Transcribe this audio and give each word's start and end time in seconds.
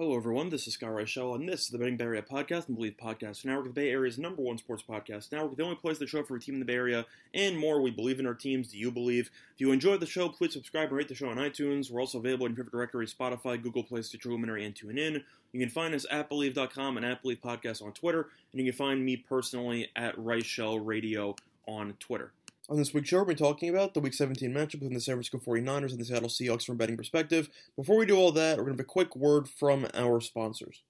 Hello, 0.00 0.16
everyone. 0.16 0.48
This 0.48 0.66
is 0.66 0.72
Scott 0.72 0.92
Reichel, 0.92 1.34
and 1.34 1.46
this 1.46 1.60
is 1.60 1.68
the 1.68 1.76
Betting 1.76 1.98
Bay 1.98 2.04
Area 2.04 2.22
podcast 2.22 2.68
and 2.68 2.78
Bleav 2.78 2.96
Podcast 2.96 3.44
Network, 3.44 3.66
the 3.66 3.70
Bay 3.70 3.90
Area's 3.90 4.18
number 4.18 4.40
one 4.40 4.56
sports 4.56 4.82
podcast 4.82 5.30
network, 5.30 5.58
the 5.58 5.62
only 5.62 5.76
place 5.76 5.98
to 5.98 6.06
show 6.06 6.20
up 6.20 6.26
for 6.26 6.36
a 6.36 6.40
team 6.40 6.54
in 6.54 6.60
the 6.60 6.64
Bay 6.64 6.76
Area 6.76 7.04
and 7.34 7.58
more. 7.58 7.82
We 7.82 7.90
believe 7.90 8.18
in 8.18 8.26
our 8.26 8.32
teams. 8.32 8.68
Do 8.68 8.78
you 8.78 8.90
believe? 8.90 9.30
If 9.52 9.60
you 9.60 9.72
enjoyed 9.72 10.00
the 10.00 10.06
show, 10.06 10.30
please 10.30 10.54
subscribe 10.54 10.88
and 10.88 10.96
rate 10.96 11.08
the 11.08 11.14
show 11.14 11.28
on 11.28 11.36
iTunes. 11.36 11.90
We're 11.90 12.00
also 12.00 12.16
available 12.16 12.46
in 12.46 12.52
favorite 12.52 12.72
directory 12.72 13.08
Spotify, 13.08 13.62
Google 13.62 13.82
Play, 13.82 14.00
Stitcher 14.00 14.30
Luminary, 14.30 14.64
and 14.64 14.74
TuneIn. 14.74 15.22
You 15.52 15.60
can 15.60 15.68
find 15.68 15.94
us 15.94 16.06
at 16.10 16.30
Believe.com 16.30 16.96
and 16.96 17.04
at 17.04 17.20
Believe 17.20 17.42
Podcast 17.42 17.84
on 17.84 17.92
Twitter, 17.92 18.28
and 18.52 18.64
you 18.64 18.72
can 18.72 18.78
find 18.78 19.04
me 19.04 19.18
personally 19.18 19.90
at 19.96 20.16
Reichel 20.16 20.80
Radio 20.82 21.36
on 21.68 21.92
Twitter. 22.00 22.32
On 22.70 22.76
this 22.76 22.94
week's 22.94 23.08
show, 23.08 23.24
we're 23.24 23.34
talking 23.34 23.68
about 23.68 23.94
the 23.94 24.00
Week 24.00 24.14
17 24.14 24.54
matchup 24.54 24.74
between 24.74 24.94
the 24.94 25.00
San 25.00 25.16
Francisco 25.16 25.38
49ers 25.38 25.90
and 25.90 25.98
the 25.98 26.04
Seattle 26.04 26.28
Seahawks 26.28 26.64
from 26.64 26.76
a 26.76 26.78
betting 26.78 26.96
perspective. 26.96 27.48
Before 27.74 27.96
we 27.96 28.06
do 28.06 28.16
all 28.16 28.30
that, 28.30 28.58
we're 28.58 28.62
going 28.62 28.76
to 28.76 28.80
have 28.80 28.86
a 28.86 28.92
quick 28.92 29.16
word 29.16 29.48
from 29.48 29.88
our 29.92 30.20
sponsors. 30.20 30.84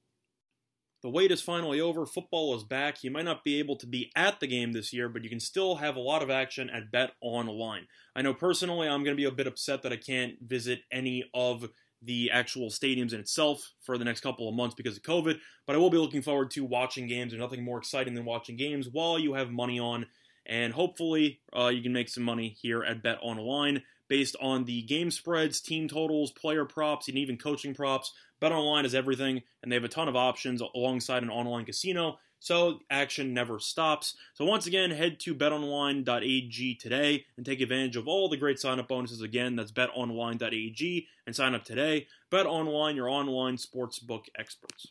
The 1.03 1.09
wait 1.09 1.31
is 1.33 1.41
finally 1.41 1.81
over. 1.81 2.05
Football 2.05 2.55
is 2.55 2.65
back. 2.65 3.03
You 3.03 3.11
might 3.11 3.25
not 3.25 3.45
be 3.45 3.59
able 3.59 3.77
to 3.77 3.87
be 3.87 4.13
at 4.15 4.41
the 4.41 4.47
game 4.47 4.73
this 4.73 4.93
year, 4.93 5.09
but 5.09 5.25
you 5.25 5.31
can 5.31 5.41
still 5.41 5.77
have 5.77 5.97
a 5.97 6.01
lot 6.01 6.23
of 6.23 6.29
action 6.29 6.69
at 6.69 6.93
Bet 6.93 7.13
Online. 7.23 7.87
I 8.15 8.21
know 8.21 8.35
personally 8.35 8.87
I'm 8.87 9.03
going 9.03 9.17
to 9.17 9.23
be 9.23 9.25
a 9.25 9.33
bit 9.33 9.47
upset 9.47 9.81
that 9.81 9.93
I 9.93 9.97
can't 9.97 10.35
visit 10.43 10.81
any 10.93 11.31
of 11.33 11.65
the 12.03 12.31
actual 12.31 12.69
stadiums 12.69 13.15
in 13.15 13.21
itself 13.21 13.73
for 13.81 13.97
the 13.97 14.05
next 14.05 14.21
couple 14.21 14.51
of 14.51 14.55
months 14.55 14.75
because 14.75 14.99
of 14.99 15.03
COVID, 15.03 15.39
but 15.67 15.77
I 15.77 15.79
will 15.79 15.89
be 15.89 15.97
looking 15.97 16.21
forward 16.21 16.51
to 16.51 16.65
watching 16.65 17.07
games. 17.07 17.33
There's 17.33 17.41
nothing 17.41 17.65
more 17.65 17.79
exciting 17.79 18.13
than 18.13 18.27
watching 18.27 18.57
games 18.57 18.87
while 18.91 19.19
you 19.19 19.33
have 19.33 19.51
money 19.51 19.81
on 19.81 20.05
and 20.47 20.73
hopefully 20.73 21.41
uh, 21.57 21.69
you 21.69 21.83
can 21.83 21.93
make 21.93 22.09
some 22.09 22.25
money 22.25 22.57
here 22.61 22.83
at 22.83 23.03
Bet 23.03 23.19
Online 23.23 23.83
based 24.09 24.35
on 24.41 24.65
the 24.65 24.83
game 24.83 25.11
spreads, 25.11 25.61
team 25.61 25.89
totals, 25.89 26.33
player 26.33 26.65
props, 26.65 27.09
and 27.09 27.17
even 27.17 27.39
coaching 27.39 27.75
props. 27.75 28.13
Bet 28.41 28.53
Online 28.53 28.85
is 28.85 28.95
everything, 28.95 29.43
and 29.63 29.71
they 29.71 29.77
have 29.77 29.85
a 29.85 29.89
ton 29.89 30.09
of 30.09 30.17
options 30.17 30.61
alongside 30.75 31.23
an 31.23 31.31
online 31.31 31.65
casino, 31.65 32.19
so 32.41 32.81
action 32.91 33.33
never 33.35 33.61
stops. 33.61 34.17
So 34.35 34.45
once 34.45 34.67
again, 34.67 34.91
head 34.91 35.21
to 35.21 35.35
betonline.ag 35.35 36.75
today 36.77 37.27
and 37.37 37.47
take 37.47 37.61
advantage 37.61 37.97
of 37.97 38.09
all 38.09 38.29
the 38.29 38.37
great 38.37 38.59
sign-up 38.59 38.89
bonuses. 38.89 39.21
Again, 39.21 39.57
that's 39.57 39.73
betonline.ag 39.73 41.07
and 41.27 41.37
sign 41.37 41.55
up 41.55 41.65
today. 41.65 42.09
Bet 42.31 42.47
Online, 42.47 42.97
your 42.97 43.09
online 43.09 43.59
sportsbook 43.59 44.25
experts. 44.37 44.89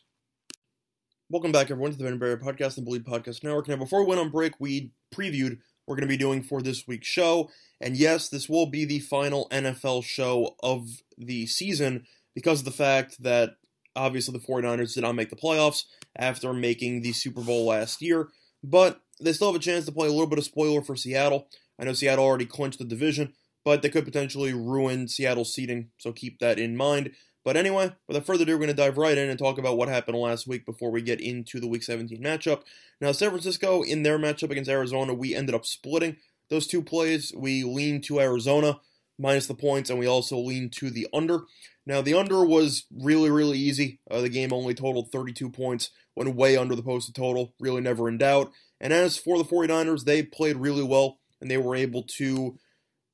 Welcome 1.32 1.52
back, 1.52 1.70
everyone, 1.70 1.92
to 1.92 1.96
the 1.96 2.02
Betting 2.02 2.18
Bay 2.18 2.26
Area 2.26 2.38
Podcast 2.38 2.76
and 2.76 2.84
Bleav 2.84 3.04
Podcast 3.04 3.44
Network. 3.44 3.68
Now, 3.68 3.76
before 3.76 4.00
we 4.00 4.08
went 4.08 4.20
on 4.20 4.30
break, 4.30 4.54
we 4.58 4.90
previewed 5.14 5.58
what 5.84 5.86
we're 5.86 5.94
going 5.94 6.08
to 6.08 6.12
be 6.12 6.16
doing 6.16 6.42
for 6.42 6.60
this 6.60 6.88
week's 6.88 7.06
show. 7.06 7.48
And 7.80 7.96
yes, 7.96 8.28
this 8.28 8.48
will 8.48 8.66
be 8.66 8.84
the 8.84 8.98
final 8.98 9.46
NFL 9.52 10.02
show 10.02 10.56
of 10.60 10.88
the 11.16 11.46
season 11.46 12.04
because 12.34 12.58
of 12.58 12.64
the 12.64 12.72
fact 12.72 13.22
that 13.22 13.50
obviously 13.94 14.32
the 14.32 14.44
49ers 14.44 14.94
did 14.94 15.02
not 15.02 15.14
make 15.14 15.30
the 15.30 15.36
playoffs 15.36 15.84
after 16.16 16.52
making 16.52 17.02
the 17.02 17.12
Super 17.12 17.42
Bowl 17.42 17.64
last 17.64 18.02
year. 18.02 18.30
But 18.64 19.00
they 19.20 19.32
still 19.32 19.52
have 19.52 19.60
a 19.60 19.64
chance 19.64 19.84
to 19.84 19.92
play 19.92 20.08
a 20.08 20.10
little 20.10 20.26
bit 20.26 20.40
of 20.40 20.44
spoiler 20.44 20.82
for 20.82 20.96
Seattle. 20.96 21.46
I 21.78 21.84
know 21.84 21.92
Seattle 21.92 22.24
already 22.24 22.44
clinched 22.44 22.80
the 22.80 22.84
division, 22.84 23.34
but 23.64 23.82
they 23.82 23.88
could 23.88 24.04
potentially 24.04 24.52
ruin 24.52 25.06
Seattle's 25.06 25.54
seeding, 25.54 25.90
so 25.98 26.10
keep 26.10 26.40
that 26.40 26.58
in 26.58 26.76
mind. 26.76 27.12
But 27.44 27.56
anyway, 27.56 27.92
without 28.06 28.26
further 28.26 28.42
ado, 28.42 28.52
we're 28.52 28.58
going 28.58 28.68
to 28.68 28.74
dive 28.74 28.98
right 28.98 29.16
in 29.16 29.30
and 29.30 29.38
talk 29.38 29.58
about 29.58 29.78
what 29.78 29.88
happened 29.88 30.18
last 30.18 30.46
week 30.46 30.66
before 30.66 30.90
we 30.90 31.00
get 31.00 31.20
into 31.20 31.58
the 31.58 31.68
Week 31.68 31.82
17 31.82 32.22
matchup. 32.22 32.62
Now, 33.00 33.12
San 33.12 33.30
Francisco, 33.30 33.82
in 33.82 34.02
their 34.02 34.18
matchup 34.18 34.50
against 34.50 34.70
Arizona, 34.70 35.14
we 35.14 35.34
ended 35.34 35.54
up 35.54 35.64
splitting 35.64 36.16
those 36.50 36.66
two 36.66 36.82
plays. 36.82 37.32
We 37.34 37.64
leaned 37.64 38.04
to 38.04 38.20
Arizona 38.20 38.80
minus 39.18 39.46
the 39.46 39.54
points, 39.54 39.88
and 39.88 39.98
we 39.98 40.06
also 40.06 40.36
leaned 40.38 40.72
to 40.72 40.90
the 40.90 41.08
under. 41.14 41.40
Now, 41.86 42.02
the 42.02 42.14
under 42.14 42.44
was 42.44 42.84
really, 42.94 43.30
really 43.30 43.58
easy. 43.58 44.00
Uh, 44.10 44.20
the 44.20 44.28
game 44.28 44.52
only 44.52 44.74
totaled 44.74 45.10
32 45.10 45.48
points, 45.50 45.90
went 46.14 46.34
way 46.34 46.56
under 46.56 46.74
the 46.74 46.82
posted 46.82 47.14
total, 47.14 47.54
really 47.58 47.80
never 47.80 48.08
in 48.08 48.18
doubt. 48.18 48.52
And 48.80 48.92
as 48.92 49.16
for 49.16 49.38
the 49.38 49.44
49ers, 49.44 50.04
they 50.04 50.22
played 50.22 50.56
really 50.56 50.82
well, 50.82 51.18
and 51.40 51.50
they 51.50 51.58
were 51.58 51.74
able 51.74 52.02
to 52.18 52.58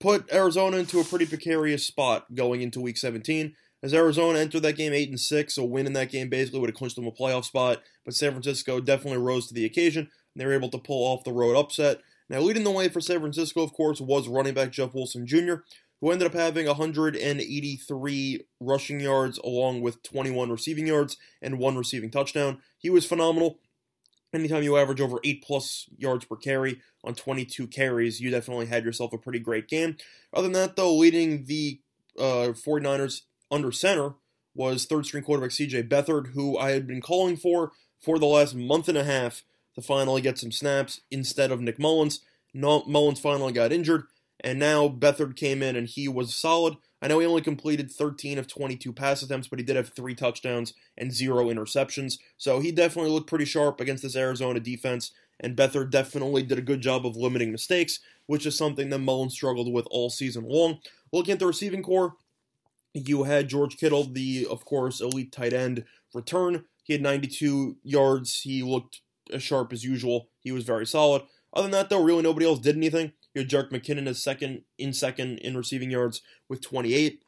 put 0.00 0.32
Arizona 0.32 0.78
into 0.78 1.00
a 1.00 1.04
pretty 1.04 1.26
precarious 1.26 1.84
spot 1.84 2.34
going 2.34 2.60
into 2.60 2.81
Week 2.81 2.97
17 2.97 3.54
as 3.87 3.95
Arizona 3.95 4.41
entered 4.41 4.63
that 4.63 4.77
game 4.77 4.93
8 4.93 5.11
and 5.11 5.21
6, 5.21 5.59
a 5.59 5.65
win 5.65 5.87
in 5.87 5.93
that 5.93 6.11
game 6.11 6.29
basically 6.29 6.59
would 6.59 6.71
have 6.71 6.77
clinched 6.77 6.97
them 6.97 7.07
a 7.07 7.13
playoff 7.13 7.45
spot, 7.45 7.83
but 8.05 8.15
San 8.15 8.33
Francisco 8.33 8.81
definitely 8.81 9.19
rose 9.19 9.47
to 9.47 9.55
the 9.55 9.65
occasion, 9.65 10.03
and 10.03 10.11
they 10.41 10.45
were 10.45 10.53
able 10.53 10.69
to 10.71 10.79
pull 10.79 11.07
off 11.07 11.25
the 11.25 11.33
road 11.33 11.57
upset. 11.57 12.01
Now, 12.29 12.41
leading 12.41 12.65
the 12.65 12.73
way 12.73 12.89
for 12.89 13.01
San 13.01 13.21
Francisco, 13.21 13.63
of 13.63 13.73
course, 13.73 14.01
was 14.01 14.29
running 14.29 14.55
back 14.55 14.73
Jeff 14.73 14.93
Wilson 14.93 15.25
Jr., 15.25 15.57
who 16.01 16.11
ended 16.11 16.27
up 16.27 16.35
having 16.35 16.67
183 16.67 18.41
rushing 18.61 19.01
yards 19.01 19.39
along 19.39 19.81
with 19.83 20.03
21 20.03 20.51
receiving 20.51 20.87
yards 20.87 21.17
and 21.41 21.59
one 21.59 21.77
receiving 21.77 22.11
touchdown. 22.11 22.59
He 22.77 22.91
was 22.91 23.07
phenomenal. 23.07 23.61
Anytime 24.35 24.65
you 24.65 24.77
average 24.77 25.01
over 25.01 25.21
8 25.23 25.45
plus 25.45 25.87
yards 25.97 26.25
per 26.25 26.37
carry 26.37 26.81
on 27.05 27.15
22 27.15 27.69
carries, 27.69 28.21
you 28.21 28.31
definitely 28.31 28.67
had 28.67 28.85
yourself 28.85 29.13
a 29.13 29.19
pretty 29.19 29.39
great 29.39 29.69
game. 29.69 29.97
Other 30.35 30.49
than 30.49 30.53
that, 30.55 30.75
though, 30.75 30.95
leading 30.95 31.45
the 31.45 31.81
uh, 32.19 32.53
49ers 32.53 33.23
under 33.51 33.73
center 33.73 34.15
was 34.55 34.87
third 34.87 35.07
string 35.07 35.23
quarterback 35.23 35.51
CJ 35.51 35.89
Beathard, 35.89 36.29
who 36.29 36.57
I 36.57 36.71
had 36.71 36.87
been 36.87 37.01
calling 37.01 37.37
for 37.37 37.73
for 38.01 38.19
the 38.19 38.27
last 38.27 38.55
month 38.55 38.89
and 38.89 38.99
a 38.99 39.05
half 39.05 39.45
to 39.75 39.83
finally 39.83 40.23
get 40.23 40.39
some 40.39 40.53
snaps 40.53 41.03
instead 41.11 41.51
of 41.51 41.61
Nick 41.61 41.79
Mullens. 41.79 42.21
No, 42.55 42.83
Mullens 42.85 43.21
finally 43.21 43.53
got 43.53 43.73
injured, 43.73 44.05
and 44.41 44.59
now 44.59 44.89
Beathard 44.89 45.37
came 45.37 45.62
in 45.62 45.77
and 45.77 45.87
he 45.87 46.09
was 46.09 46.35
solid. 46.35 46.77
I 47.03 47.09
know 47.09 47.19
he 47.19 47.27
only 47.27 47.43
completed 47.43 47.91
13 47.91 48.39
of 48.39 48.49
22 48.49 48.93
pass 48.93 49.23
attempts, 49.23 49.49
but 49.49 49.59
he 49.59 49.65
did 49.65 49.77
have 49.77 49.91
three 49.91 50.15
touchdowns 50.15 50.73
and 50.97 51.12
zero 51.12 51.47
interceptions. 51.47 52.19
So 52.39 52.61
he 52.61 52.73
definitely 52.73 53.11
looked 53.11 53.29
pretty 53.29 53.45
sharp 53.45 53.81
against 53.81 54.03
this 54.03 54.17
Arizona 54.17 54.61
defense, 54.61 55.12
and 55.39 55.56
Beathard 55.56 55.91
definitely 55.91 56.43
did 56.43 56.59
a 56.59 56.62
good 56.62 56.81
job 56.81 57.06
of 57.06 57.17
limiting 57.17 57.53
mistakes, 57.53 58.01
which 58.25 58.47
is 58.47 58.56
something 58.56 58.89
that 58.89 59.01
Mullens 59.01 59.35
struggled 59.35 59.71
with 59.71 59.87
all 59.91 60.09
season 60.09 60.45
long. 60.49 60.79
Looking 61.12 61.33
at 61.33 61.39
the 61.39 61.47
receiving 61.47 61.83
core, 61.83 62.15
you 62.97 63.25
had 63.25 63.49
George 63.49 63.77
Kittle, 63.77 64.05
the, 64.05 64.47
of 64.51 64.65
course, 64.65 65.01
elite 65.01 65.33
tight 65.33 65.53
end, 65.53 65.84
return. 66.15 66.65
He 66.84 66.93
had 66.93 67.03
92 67.03 67.77
yards. 67.83 68.43
He 68.43 68.62
looked 68.62 69.01
as 69.33 69.43
sharp 69.43 69.73
as 69.73 69.84
usual. 69.84 70.29
He 70.41 70.53
was 70.53 70.65
very 70.65 70.87
solid. 70.87 71.23
Other 71.53 71.65
than 71.65 71.73
that, 71.73 71.91
though, 71.91 72.03
really 72.03 72.23
nobody 72.23 72.47
else 72.47 72.61
did 72.61 72.77
anything. 72.77 73.12
You 73.35 73.43
had 73.43 73.51
Jerick 73.51 73.71
McKinnon 73.71 74.06
as 74.06 74.23
second 74.23 74.62
in 74.79 74.93
second 74.93 75.39
in 75.39 75.56
receiving 75.56 75.91
yards 75.91 76.23
with 76.49 76.62
28. 76.62 77.23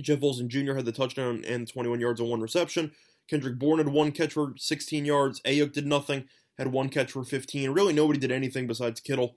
Jeff 0.00 0.20
Wilson 0.20 0.48
Jr. 0.48 0.74
had 0.74 0.84
the 0.84 0.92
touchdown 0.92 1.42
and 1.46 1.66
21 1.66 2.00
yards 2.00 2.20
on 2.20 2.28
one 2.28 2.40
reception. 2.40 2.92
Kendrick 3.28 3.58
Bourne 3.58 3.78
had 3.78 3.88
one 3.88 4.12
catch 4.12 4.32
for 4.32 4.54
16 4.56 5.04
yards. 5.04 5.40
Aiyuk 5.42 5.72
did 5.72 5.86
nothing, 5.86 6.24
had 6.58 6.68
one 6.68 6.88
catch 6.88 7.10
for 7.12 7.24
15. 7.24 7.70
Really, 7.70 7.92
nobody 7.92 8.18
did 8.18 8.30
anything 8.30 8.66
besides 8.66 9.00
Kittle, 9.00 9.36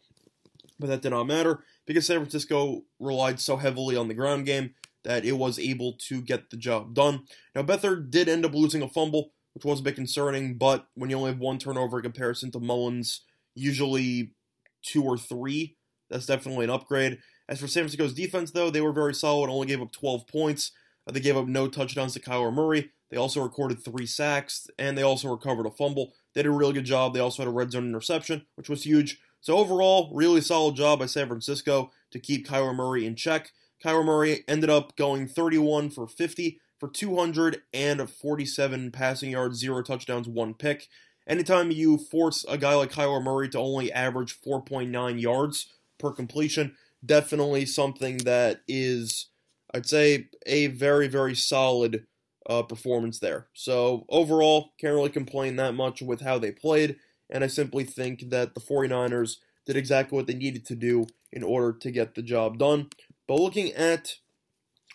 but 0.79 0.87
that 0.87 1.01
did 1.01 1.09
not 1.09 1.25
matter 1.25 1.63
because 1.85 2.05
San 2.05 2.19
Francisco 2.19 2.83
relied 2.99 3.39
so 3.39 3.57
heavily 3.57 3.95
on 3.95 4.07
the 4.07 4.13
ground 4.13 4.45
game 4.45 4.75
that 5.03 5.25
it 5.25 5.33
was 5.33 5.59
able 5.59 5.93
to 6.07 6.21
get 6.21 6.49
the 6.49 6.57
job 6.57 6.93
done. 6.93 7.25
Now, 7.55 7.63
Beathard 7.63 8.11
did 8.11 8.29
end 8.29 8.45
up 8.45 8.53
losing 8.53 8.81
a 8.81 8.89
fumble, 8.89 9.31
which 9.53 9.65
was 9.65 9.79
a 9.79 9.83
bit 9.83 9.95
concerning, 9.95 10.57
but 10.57 10.87
when 10.95 11.09
you 11.09 11.17
only 11.17 11.31
have 11.31 11.39
one 11.39 11.57
turnover 11.57 11.97
in 11.97 12.03
comparison 12.03 12.51
to 12.51 12.59
Mullens, 12.59 13.21
usually 13.55 14.33
two 14.81 15.03
or 15.03 15.17
three, 15.17 15.77
that's 16.09 16.25
definitely 16.25 16.65
an 16.65 16.71
upgrade. 16.71 17.19
As 17.47 17.59
for 17.59 17.67
San 17.67 17.83
Francisco's 17.83 18.13
defense, 18.13 18.51
though, 18.51 18.69
they 18.69 18.81
were 18.81 18.93
very 18.93 19.13
solid, 19.13 19.49
only 19.49 19.67
gave 19.67 19.81
up 19.81 19.91
12 19.91 20.27
points. 20.27 20.71
Uh, 21.07 21.11
they 21.11 21.19
gave 21.19 21.37
up 21.37 21.47
no 21.47 21.67
touchdowns 21.67 22.13
to 22.13 22.19
Kyler 22.19 22.53
Murray. 22.53 22.91
They 23.09 23.17
also 23.17 23.41
recorded 23.41 23.83
three 23.83 24.05
sacks, 24.05 24.67
and 24.77 24.97
they 24.97 25.01
also 25.01 25.29
recovered 25.29 25.65
a 25.65 25.71
fumble. 25.71 26.13
They 26.33 26.43
did 26.43 26.49
a 26.49 26.51
really 26.51 26.73
good 26.73 26.85
job. 26.85 27.13
They 27.13 27.19
also 27.19 27.41
had 27.41 27.47
a 27.47 27.53
red 27.53 27.71
zone 27.71 27.87
interception, 27.87 28.45
which 28.55 28.69
was 28.69 28.83
huge. 28.83 29.19
So 29.41 29.57
overall, 29.57 30.11
really 30.13 30.41
solid 30.41 30.75
job 30.75 30.99
by 30.99 31.07
San 31.07 31.27
Francisco 31.27 31.91
to 32.11 32.19
keep 32.19 32.47
Kyler 32.47 32.75
Murray 32.75 33.05
in 33.05 33.15
check. 33.15 33.51
Kyler 33.83 34.05
Murray 34.05 34.43
ended 34.47 34.69
up 34.69 34.95
going 34.95 35.27
31 35.27 35.89
for 35.89 36.07
50 36.07 36.59
for 36.79 36.89
247 36.89 38.91
passing 38.91 39.31
yards, 39.31 39.59
zero 39.59 39.81
touchdowns, 39.81 40.27
one 40.27 40.53
pick. 40.53 40.87
Anytime 41.27 41.71
you 41.71 41.97
force 41.97 42.45
a 42.49 42.57
guy 42.57 42.75
like 42.75 42.91
Kyler 42.91 43.23
Murray 43.23 43.49
to 43.49 43.59
only 43.59 43.91
average 43.91 44.39
4.9 44.41 45.21
yards 45.21 45.67
per 45.99 46.11
completion, 46.11 46.75
definitely 47.05 47.65
something 47.65 48.17
that 48.19 48.61
is, 48.67 49.27
I'd 49.73 49.85
say, 49.85 50.27
a 50.45 50.67
very, 50.67 51.07
very 51.07 51.35
solid 51.35 52.05
uh, 52.49 52.63
performance 52.63 53.19
there. 53.19 53.47
So 53.53 54.05
overall, 54.09 54.71
can't 54.79 54.95
really 54.95 55.09
complain 55.09 55.57
that 55.57 55.75
much 55.75 56.01
with 56.01 56.21
how 56.21 56.39
they 56.39 56.51
played, 56.51 56.95
and 57.29 57.43
I 57.43 57.47
simply 57.47 57.83
think 57.83 58.29
that 58.29 58.55
the 58.55 58.61
49ers 58.61 59.37
did 59.65 59.77
exactly 59.77 60.15
what 60.15 60.25
they 60.25 60.33
needed 60.33 60.65
to 60.65 60.75
do 60.75 61.05
in 61.31 61.43
order 61.43 61.77
to 61.77 61.91
get 61.91 62.15
the 62.15 62.23
job 62.23 62.57
done. 62.57 62.89
But 63.29 63.39
looking 63.39 63.71
at, 63.73 64.15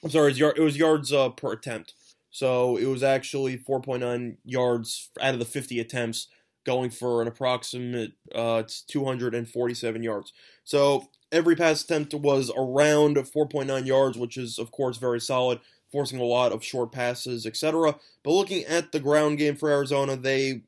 I'm 0.03 0.11
sorry, 0.11 0.33
it 0.33 0.59
was 0.59 0.77
yards 0.77 1.13
uh, 1.13 1.29
per 1.29 1.53
attempt. 1.53 1.95
So 2.33 2.77
it 2.77 2.87
was 2.87 3.05
actually 3.05 3.57
4.9 3.57 4.39
yards 4.45 5.11
out 5.21 5.35
of 5.35 5.39
the 5.39 5.45
50 5.45 5.79
attempts, 5.79 6.27
going 6.67 6.91
for 6.91 7.23
an 7.23 7.29
approximate 7.29 8.15
uh, 8.35 8.65
247 8.89 10.03
yards. 10.03 10.33
So 10.65 11.11
every 11.31 11.55
pass 11.55 11.85
attempt 11.85 12.13
was 12.13 12.51
around 12.57 13.19
4.9 13.19 13.87
yards, 13.87 14.19
which 14.19 14.37
is 14.37 14.59
of 14.59 14.73
course 14.73 14.97
very 14.97 15.21
solid, 15.21 15.61
forcing 15.93 16.19
a 16.19 16.25
lot 16.25 16.51
of 16.51 16.65
short 16.65 16.91
passes, 16.91 17.47
etc. 17.47 17.95
But 18.25 18.33
looking 18.33 18.65
at 18.65 18.91
the 18.91 18.99
ground 18.99 19.39
game 19.39 19.55
for 19.55 19.71
Arizona, 19.71 20.17
they 20.17 20.63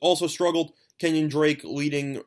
also 0.00 0.26
struggled. 0.26 0.72
Kenyon 0.98 1.28
Drake 1.28 1.64
leading 1.64 2.22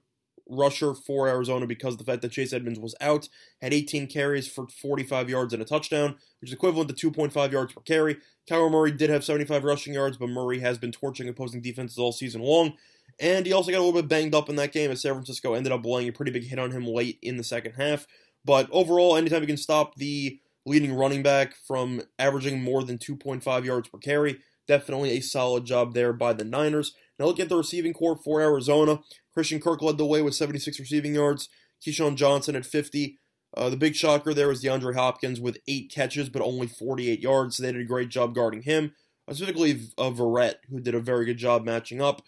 rusher 0.49 0.93
for 0.93 1.27
Arizona 1.27 1.65
because 1.65 1.93
of 1.93 1.99
the 1.99 2.03
fact 2.03 2.21
that 2.21 2.31
Chase 2.31 2.53
Edmonds 2.53 2.79
was 2.79 2.95
out, 3.01 3.29
had 3.61 3.73
18 3.73 4.07
carries 4.07 4.47
for 4.47 4.67
45 4.67 5.29
yards 5.29 5.53
and 5.53 5.61
a 5.61 5.65
touchdown, 5.65 6.15
which 6.41 6.49
is 6.49 6.53
equivalent 6.53 6.95
to 6.95 7.11
2.5 7.11 7.51
yards 7.51 7.73
per 7.73 7.81
carry. 7.81 8.17
Kyler 8.49 8.71
Murray 8.71 8.91
did 8.91 9.09
have 9.09 9.23
75 9.23 9.63
rushing 9.63 9.93
yards, 9.93 10.17
but 10.17 10.29
Murray 10.29 10.59
has 10.59 10.77
been 10.77 10.91
torching 10.91 11.29
opposing 11.29 11.61
defenses 11.61 11.97
all 11.97 12.11
season 12.11 12.41
long. 12.41 12.73
And 13.19 13.45
he 13.45 13.53
also 13.53 13.71
got 13.71 13.77
a 13.77 13.83
little 13.83 14.01
bit 14.01 14.09
banged 14.09 14.35
up 14.35 14.49
in 14.49 14.55
that 14.57 14.71
game 14.71 14.91
as 14.91 15.01
San 15.01 15.13
Francisco 15.13 15.53
ended 15.53 15.71
up 15.71 15.85
laying 15.85 16.09
a 16.09 16.13
pretty 16.13 16.31
big 16.31 16.45
hit 16.45 16.59
on 16.59 16.71
him 16.71 16.85
late 16.85 17.19
in 17.21 17.37
the 17.37 17.43
second 17.43 17.73
half. 17.73 18.07
But 18.45 18.67
overall, 18.71 19.15
anytime 19.15 19.41
you 19.41 19.47
can 19.47 19.57
stop 19.57 19.95
the 19.95 20.39
leading 20.65 20.93
running 20.93 21.23
back 21.23 21.55
from 21.67 22.01
averaging 22.19 22.61
more 22.61 22.83
than 22.83 22.97
2.5 22.97 23.65
yards 23.65 23.87
per 23.89 23.97
carry, 23.99 24.39
definitely 24.67 25.11
a 25.11 25.21
solid 25.21 25.65
job 25.65 25.93
there 25.93 26.13
by 26.13 26.33
the 26.33 26.43
Niners. 26.43 26.93
Now 27.19 27.25
look 27.25 27.39
at 27.39 27.49
the 27.49 27.57
receiving 27.57 27.93
core 27.93 28.15
for 28.15 28.41
Arizona. 28.41 28.99
Christian 29.33 29.59
Kirk 29.59 29.81
led 29.81 29.97
the 29.97 30.05
way 30.05 30.21
with 30.21 30.35
76 30.35 30.79
receiving 30.79 31.15
yards. 31.15 31.49
KeeSean 31.85 32.15
Johnson 32.15 32.55
at 32.55 32.65
50. 32.65 33.19
Uh, 33.55 33.69
the 33.69 33.77
big 33.77 33.95
shocker 33.95 34.33
there 34.33 34.47
was 34.47 34.63
DeAndre 34.63 34.95
Hopkins 34.95 35.39
with 35.39 35.59
eight 35.67 35.91
catches 35.91 36.29
but 36.29 36.41
only 36.41 36.67
48 36.67 37.19
yards. 37.19 37.57
So 37.57 37.63
they 37.63 37.71
did 37.71 37.81
a 37.81 37.85
great 37.85 38.09
job 38.09 38.33
guarding 38.33 38.63
him. 38.63 38.93
Specifically, 39.29 39.79
uh, 39.97 40.09
Verrett, 40.09 40.55
who 40.69 40.79
did 40.81 40.95
a 40.95 40.99
very 40.99 41.25
good 41.25 41.37
job 41.37 41.63
matching 41.63 42.01
up. 42.01 42.23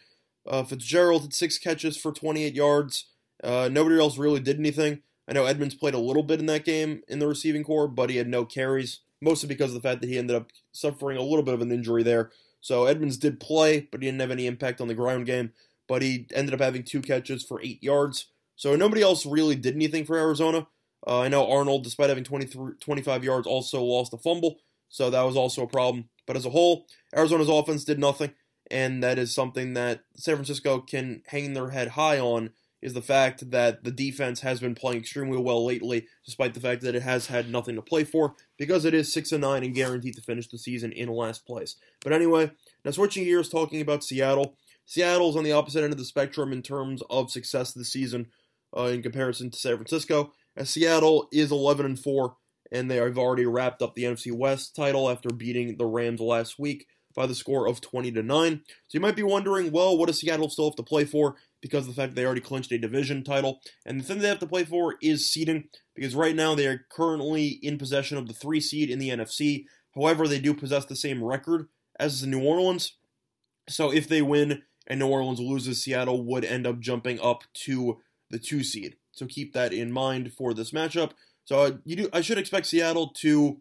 Uh, 0.48 0.64
Fitzgerald 0.64 1.24
had 1.24 1.34
six 1.34 1.58
catches 1.58 1.98
for 1.98 2.12
28 2.12 2.54
yards. 2.54 3.08
Uh, 3.44 3.70
nobody 3.72 4.00
else 4.00 4.18
really 4.18 4.40
did 4.40 4.60
anything. 4.60 5.02
I 5.28 5.34
know 5.34 5.46
Edmonds 5.46 5.76
played 5.76 5.96
a 5.96 6.00
little 6.00 6.24
bit 6.24 6.40
in 6.40 6.46
that 6.46 6.66
game 6.66 7.02
in 7.08 7.20
the 7.20 7.28
receiving 7.28 7.64
core, 7.64 7.88
but 7.88 8.10
he 8.10 8.18
had 8.18 8.28
no 8.28 8.46
carries, 8.46 9.02
mostly 9.22 9.48
because 9.48 9.74
of 9.74 9.82
the 9.82 9.88
fact 9.88 10.02
that 10.02 10.10
he 10.10 10.18
ended 10.18 10.36
up 10.36 10.52
suffering 10.72 11.18
a 11.18 11.22
little 11.22 11.44
bit 11.44 11.54
of 11.54 11.62
an 11.62 11.72
injury 11.72 12.04
there. 12.04 12.32
So 12.62 12.86
Edmonds 12.86 13.18
did 13.18 13.40
play, 13.40 13.88
but 13.92 14.02
he 14.02 14.08
didn't 14.08 14.22
have 14.22 14.32
any 14.32 14.48
impact 14.48 14.82
on 14.82 14.88
the 14.88 14.96
ground 14.96 15.26
game. 15.26 15.52
But 15.88 16.02
he 16.02 16.28
ended 16.34 16.54
up 16.54 16.62
having 16.62 16.84
two 16.84 17.02
catches 17.02 17.44
for 17.44 17.62
eight 17.62 17.84
yards. 17.84 18.28
So 18.56 18.76
nobody 18.76 19.02
else 19.02 19.26
really 19.26 19.56
did 19.56 19.76
anything 19.76 20.06
for 20.06 20.18
Arizona. 20.18 20.68
Uh, 21.06 21.20
I 21.20 21.28
know 21.28 21.50
Arnold, 21.50 21.84
despite 21.84 22.10
having 22.10 22.24
25 22.24 23.24
yards, 23.24 23.46
also 23.46 23.84
lost 23.84 24.14
a 24.14 24.18
fumble. 24.18 24.58
So 24.90 25.10
that 25.10 25.22
was 25.22 25.36
also 25.36 25.64
a 25.64 25.68
problem. 25.68 26.10
But 26.26 26.38
as 26.38 26.46
a 26.46 26.50
whole, 26.50 26.88
Arizona's 27.16 27.50
offense 27.50 27.84
did 27.84 28.00
nothing. 28.00 28.32
And 28.72 29.04
that 29.04 29.20
is 29.20 29.34
something 29.34 29.74
that 29.74 30.02
San 30.16 30.36
Francisco 30.36 30.80
can 30.80 31.22
hang 31.28 31.54
their 31.54 31.70
head 31.70 31.90
high 31.90 32.20
on 32.20 32.52
is 32.86 32.94
the 32.94 33.02
fact 33.02 33.50
that 33.50 33.84
the 33.84 33.90
defense 33.90 34.42
has 34.42 34.60
been 34.60 34.76
playing 34.76 35.00
extremely 35.00 35.40
well 35.40 35.66
lately, 35.66 36.06
despite 36.24 36.54
the 36.54 36.60
fact 36.60 36.84
that 36.84 36.94
it 36.94 37.02
has 37.02 37.26
had 37.26 37.50
nothing 37.50 37.74
to 37.76 37.82
play 37.82 38.04
for, 38.04 38.36
because 38.60 38.86
it 38.86 38.94
is 38.94 39.12
six 39.12 39.32
and 39.32 39.42
nine 39.42 39.64
and 39.64 39.74
guaranteed 39.74 40.16
to 40.16 40.22
finish 40.22 40.48
the 40.48 40.60
season 40.60 40.92
in 40.92 41.10
last 41.10 41.48
place. 41.48 41.78
But 42.04 42.14
anyway, 42.14 42.52
now 42.86 42.92
switching 42.92 43.24
gears, 43.24 43.50
talking 43.50 43.82
about 43.82 44.04
Seattle. 44.04 44.56
Seattle's 44.86 45.36
on 45.36 45.44
the 45.44 45.52
opposite 45.52 45.84
end 45.84 45.94
of 45.94 45.98
the 45.98 46.06
spectrum 46.06 46.54
in 46.54 46.62
terms 46.62 47.02
of 47.10 47.32
success 47.32 47.74
this 47.74 47.92
season 47.92 48.28
uh, 48.78 48.84
in 48.84 49.02
comparison 49.02 49.50
to 49.50 49.58
San 49.58 49.78
Francisco. 49.78 50.32
As 50.56 50.70
Seattle 50.70 51.28
is 51.32 51.52
11 51.52 51.88
and 51.88 52.00
four, 52.00 52.36
and 52.72 52.90
they 52.90 52.98
have 52.98 53.18
already 53.18 53.48
wrapped 53.48 53.82
up 53.82 53.96
the 53.96 54.04
NFC 54.04 54.32
West 54.32 54.76
title 54.76 55.10
after 55.10 55.30
beating 55.30 55.78
the 55.78 55.88
Rams 55.88 56.22
last 56.22 56.60
week 56.60 56.86
by 57.16 57.26
the 57.26 57.34
score 57.34 57.68
of 57.68 57.82
20 57.82 58.12
to 58.12 58.22
9. 58.22 58.62
So 58.68 58.76
you 58.92 59.00
might 59.00 59.16
be 59.16 59.24
wondering, 59.24 59.72
well, 59.72 59.98
what 59.98 60.08
does 60.08 60.20
Seattle 60.20 60.50
still 60.50 60.70
have 60.70 60.76
to 60.76 60.84
play 60.84 61.06
for? 61.06 61.36
Because 61.66 61.88
of 61.88 61.96
the 61.96 62.00
fact 62.00 62.14
that 62.14 62.22
they 62.22 62.26
already 62.26 62.42
clinched 62.42 62.72
a 62.72 62.78
division 62.78 63.24
title. 63.24 63.60
And 63.88 64.00
the 64.00 64.04
thing 64.04 64.20
they 64.20 64.28
have 64.28 64.38
to 64.38 64.46
play 64.46 64.66
for 64.66 64.98
is 65.02 65.28
seeding, 65.28 65.70
because 65.96 66.14
right 66.14 66.36
now 66.36 66.54
they 66.54 66.68
are 66.68 66.86
currently 66.92 67.48
in 67.48 67.80
possession 67.80 68.20
of 68.20 68.28
the 68.28 68.36
three 68.36 68.62
seed 68.62 68.92
in 68.92 69.00
the 69.00 69.10
NFC. 69.10 69.66
However, 69.96 70.28
they 70.28 70.40
do 70.40 70.54
possess 70.54 70.86
the 70.86 70.96
same 70.96 71.24
record 71.24 71.68
as 72.00 72.22
the 72.22 72.28
New 72.28 72.44
Orleans. 72.44 72.98
So 73.68 73.92
if 73.92 74.08
they 74.08 74.22
win 74.22 74.62
and 74.86 75.00
New 75.00 75.08
Orleans 75.08 75.40
loses, 75.40 75.84
Seattle 75.84 76.24
would 76.24 76.46
end 76.46 76.68
up 76.68 76.80
jumping 76.80 77.20
up 77.20 77.42
to 77.66 77.98
the 78.30 78.38
two 78.38 78.64
seed. 78.64 78.98
So 79.12 79.26
keep 79.26 79.54
that 79.54 79.74
in 79.74 79.92
mind 79.92 80.34
for 80.34 80.54
this 80.54 80.70
matchup. 80.70 81.14
So 81.46 81.62
uh, 81.62 81.72
you 81.84 81.96
do, 81.96 82.10
I 82.14 82.22
should 82.22 82.38
expect 82.38 82.68
Seattle 82.68 83.08
to 83.22 83.60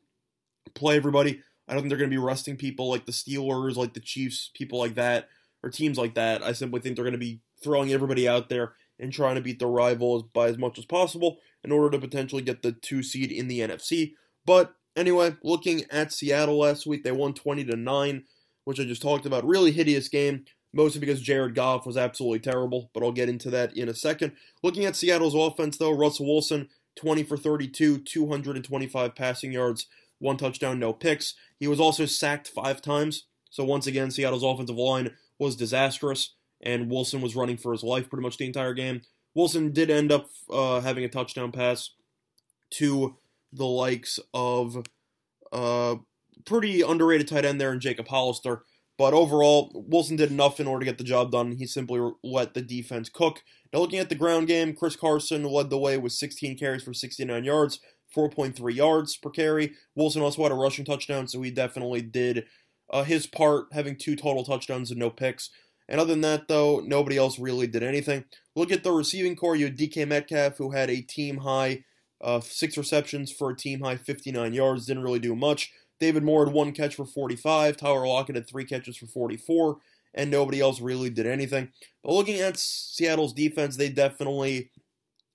play 0.75 0.97
everybody. 0.97 1.43
I 1.67 1.73
don't 1.73 1.85
think 1.85 1.89
they're 1.89 1.99
going 1.99 2.11
to 2.11 2.15
be 2.15 2.23
resting 2.23 2.59
people 2.59 2.91
like 2.91 3.07
the 3.07 3.13
Steelers, 3.13 3.77
like 3.77 3.95
the 3.95 4.01
Chiefs, 4.01 4.51
people 4.53 4.79
like 4.79 4.97
that, 4.97 5.29
or 5.65 5.71
teams 5.71 5.97
like 5.97 6.15
that. 6.15 6.43
I 6.43 6.53
simply 6.53 6.81
think 6.81 6.95
they're 6.95 7.05
going 7.05 7.13
to 7.13 7.19
be 7.19 7.41
throwing 7.63 7.91
everybody 7.91 8.29
out 8.29 8.51
there 8.51 8.75
and 9.01 9.11
trying 9.13 9.35
to 9.37 9.41
beat 9.41 9.59
the 9.59 9.67
rivals 9.67 10.23
by 10.35 10.49
as 10.49 10.59
much 10.59 10.79
as 10.79 10.85
possible 10.85 11.39
in 11.65 11.73
order 11.73 11.91
to 11.91 11.99
potentially 11.99 12.43
get 12.43 12.63
the 12.63 12.73
two 12.73 13.03
seed 13.03 13.33
in 13.33 13.49
the 13.49 13.61
NFC. 13.61 14.13
But 14.45 14.75
anyway, 14.95 15.37
looking 15.43 15.85
at 15.91 16.13
Seattle 16.13 16.59
last 16.59 16.87
week, 16.87 17.03
they 17.03 17.13
won 17.13 17.33
20 17.33 17.65
to 17.65 17.77
9, 17.77 18.25
which 18.65 18.79
I 18.79 18.85
just 18.85 19.03
talked 19.03 19.25
about. 19.25 19.47
Really 19.47 19.73
hideous 19.73 20.09
game, 20.09 20.45
mostly 20.75 21.01
because 21.01 21.23
Jared 21.23 21.55
Goff 21.55 21.87
was 21.87 21.97
absolutely 21.97 22.41
terrible, 22.41 22.91
but 22.93 23.03
I'll 23.03 23.11
get 23.11 23.31
into 23.31 23.51
that 23.51 23.75
in 23.75 23.89
a 23.89 23.95
second. 23.95 24.33
Looking 24.63 24.85
at 24.85 24.97
Seattle's 24.97 25.35
offense, 25.35 25.79
though, 25.79 25.97
Russell 25.97 26.27
Wilson, 26.27 26.69
20 26.97 27.25
for 27.25 27.39
32, 27.39 27.99
225 27.99 29.15
passing 29.15 29.53
yards, 29.53 29.87
one 30.19 30.37
touchdown, 30.37 30.79
no 30.79 30.93
picks. 30.93 31.35
He 31.59 31.67
was 31.67 31.81
also 31.81 32.05
sacked 32.05 32.49
five 32.49 32.83
times. 32.83 33.25
So 33.51 33.65
once 33.65 33.87
again, 33.87 34.11
Seattle's 34.11 34.45
offensive 34.45 34.77
line 34.77 35.11
was 35.39 35.57
disastrous, 35.57 36.35
and 36.61 36.91
Wilson 36.91 37.21
was 37.21 37.37
running 37.37 37.57
for 37.57 37.73
his 37.73 37.83
life 37.83 38.09
pretty 38.09 38.23
much 38.23 38.39
the 38.39 38.47
entire 38.47 38.75
game. 38.75 39.03
Wilson 39.35 39.73
did 39.73 39.91
end 39.91 40.13
up 40.13 40.29
uh, 40.51 40.81
having 40.81 41.05
a 41.05 41.09
touchdown 41.09 41.53
pass 41.53 41.91
to 42.71 43.17
the 43.53 43.67
likes 43.67 44.19
of 44.33 44.85
uh, 45.53 45.97
pretty 46.45 46.83
underrated 46.83 47.29
tight 47.29 47.45
end 47.45 47.61
there 47.61 47.73
in 47.73 47.81
Jacob 47.81 48.09
Hollister. 48.09 48.63
But 48.97 49.13
overall, 49.13 49.85
Wilson 49.89 50.17
did 50.17 50.31
enough 50.31 50.61
in 50.61 50.69
order 50.69 50.85
to 50.85 50.91
get 50.91 50.99
the 50.99 51.05
job 51.05 51.33
done. 51.33 51.53
He 51.53 51.67
simply 51.67 52.13
let 52.23 52.55
the 52.55 52.63
defense 52.63 53.09
cook. 53.09 53.43
Now, 53.73 53.81
looking 53.81 53.99
at 53.99 54.09
the 54.09 54.15
ground 54.15 54.47
game, 54.47 54.73
Chris 54.73 54.95
Carson 54.95 55.43
led 55.43 55.69
the 55.69 55.79
way 55.79 55.99
with 55.99 56.13
16 56.13 56.57
carries 56.57 56.85
for 56.85 56.95
69 56.95 57.43
yards. 57.43 57.81
4.3 58.15 58.75
yards 58.75 59.17
per 59.17 59.31
carry. 59.31 59.73
Wilson 59.97 60.23
also 60.23 60.45
had 60.45 60.53
a 60.53 60.55
rushing 60.55 60.85
touchdown, 60.85 61.27
so 61.27 61.43
he 61.43 61.51
definitely 61.51 62.03
did 62.03 62.45
uh, 62.91 63.05
his 63.05 63.27
part, 63.27 63.67
having 63.73 63.97
two 63.97 64.17
total 64.17 64.45
touchdowns 64.45 64.91
and 64.91 65.01
no 65.01 65.11
picks. 65.11 65.51
And 65.89 66.01
other 66.01 66.13
than 66.13 66.23
that, 66.23 66.49
though, 66.49 66.81
nobody 66.81 67.17
else 67.17 67.39
really 67.39 67.67
did 67.67 67.83
anything. 67.83 68.25
Look 68.57 68.73
at 68.73 68.85
the 68.85 68.93
receiving 68.93 69.37
core. 69.37 69.57
You 69.57 69.67
had 69.67 69.77
DK 69.77 70.09
Metcalf, 70.09 70.57
who 70.57 70.71
had 70.71 70.91
a 70.91 71.03
team 71.03 71.39
high 71.39 71.85
uh, 72.21 72.41
six 72.41 72.79
receptions 72.79 73.31
for 73.31 73.51
a 73.51 73.57
team 73.57 73.81
high 73.81 73.97
59 73.97 74.55
yards, 74.55 74.87
didn't 74.87 75.03
really 75.03 75.19
do 75.19 75.37
much. 75.37 75.73
David 76.01 76.23
Moore 76.23 76.47
had 76.47 76.55
one 76.55 76.73
catch 76.73 76.95
for 76.95 77.05
45. 77.05 77.77
Tyler 77.77 78.07
Lockett 78.07 78.37
had 78.37 78.49
three 78.49 78.65
catches 78.65 78.97
for 78.97 79.07
44, 79.07 79.77
and 80.15 80.31
nobody 80.31 80.61
else 80.61 80.81
really 80.81 81.11
did 81.11 81.27
anything. 81.27 81.69
But 82.03 82.13
looking 82.13 82.41
at 82.41 82.59
Seattle's 82.59 83.33
defense, 83.33 83.77
they 83.77 83.91
definitely 83.91 84.71